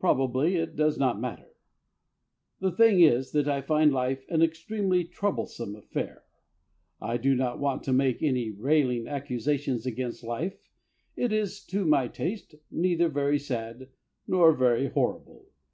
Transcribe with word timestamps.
Probably 0.00 0.56
it 0.56 0.74
does 0.74 0.98
not 0.98 1.20
matter. 1.20 1.50
The 2.58 2.72
thing 2.72 2.98
is 3.00 3.30
that 3.30 3.46
I 3.46 3.60
find 3.60 3.92
life 3.92 4.24
an 4.28 4.42
extremely 4.42 5.04
troublesome 5.04 5.76
affair. 5.76 6.24
I 7.00 7.16
do 7.16 7.36
not 7.36 7.60
want 7.60 7.84
to 7.84 7.92
make 7.92 8.24
any 8.24 8.50
railing 8.50 9.06
accusations 9.06 9.86
against 9.86 10.24
life; 10.24 10.58
it 11.14 11.32
is 11.32 11.62
to 11.66 11.84
my 11.84 12.08
taste 12.08 12.56
neither 12.72 13.08
very 13.08 13.38
sad 13.38 13.88
nor 14.26 14.52
very 14.52 14.88
horrible. 14.88 15.46